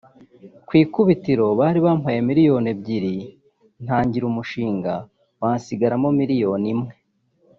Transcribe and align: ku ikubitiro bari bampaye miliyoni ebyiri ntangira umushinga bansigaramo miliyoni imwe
ku 0.67 0.73
ikubitiro 0.83 1.47
bari 1.59 1.79
bampaye 1.85 2.19
miliyoni 2.29 2.67
ebyiri 2.73 3.15
ntangira 3.83 4.25
umushinga 4.31 4.93
bansigaramo 5.41 6.07
miliyoni 6.19 6.67
imwe 6.73 6.93